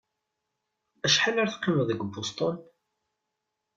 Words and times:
Acḥal 1.05 1.35
ara 1.41 1.53
teqqimeḍ 1.53 1.85
deg 1.89 2.01
Boston? 2.13 2.57